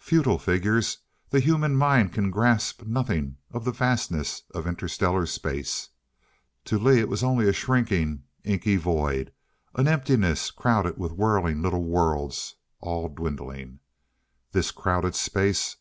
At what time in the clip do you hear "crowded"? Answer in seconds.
10.50-10.98, 14.72-15.14